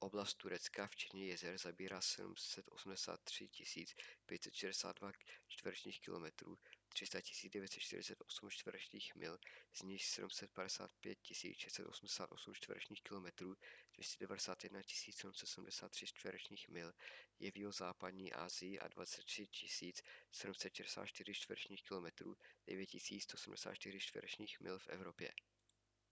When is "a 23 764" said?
18.78-21.34